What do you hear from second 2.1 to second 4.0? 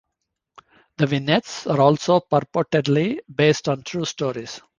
purportedly based on